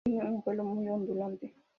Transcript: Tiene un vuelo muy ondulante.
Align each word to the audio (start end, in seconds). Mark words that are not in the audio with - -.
Tiene 0.03 0.31
un 0.31 0.41
vuelo 0.41 0.63
muy 0.63 0.89
ondulante. 0.89 1.53